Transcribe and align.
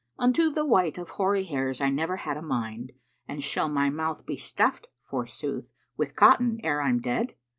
Unto 0.17 0.49
the 0.49 0.65
white 0.65 0.97
of 0.97 1.09
hoary 1.11 1.43
hairs 1.43 1.79
I 1.79 1.91
never 1.91 2.15
had 2.17 2.35
a 2.35 2.41
mind, 2.41 2.91
And 3.27 3.43
shall 3.43 3.69
my 3.69 3.91
mouth 3.91 4.25
be 4.25 4.35
stuffed, 4.35 4.87
forsooth, 5.03 5.71
with 5.95 6.15
cotton, 6.15 6.59
ere 6.63 6.81
I'm 6.81 6.99
dead?' 7.01 7.35